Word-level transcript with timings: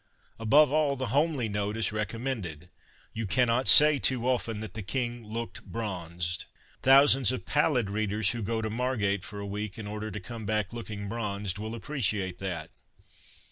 Above 0.39 0.71
all, 0.71 0.95
the 0.95 1.09
homely" 1.13 1.47
note" 1.47 1.77
is 1.77 1.91
recommended. 1.91 2.71
You 3.13 3.27
cannot 3.27 3.67
say 3.67 3.99
too 3.99 4.27
often 4.27 4.59
that 4.61 4.73
the 4.73 4.81
King 4.81 5.23
"looked 5.23 5.63
bronzed." 5.63 6.45
Thousands 6.81 7.31
of 7.31 7.45
pallid 7.45 7.91
readers 7.91 8.31
who 8.31 8.41
go 8.41 8.63
to 8.63 8.71
Margate 8.71 9.23
for 9.23 9.39
a 9.39 9.45
week 9.45 9.77
in 9.77 9.85
order 9.85 10.09
to 10.09 10.19
come 10.19 10.43
back 10.47 10.73
looking 10.73 11.07
bronzed 11.07 11.59
will 11.59 11.75
appreciate 11.75 12.39
that. 12.39 12.71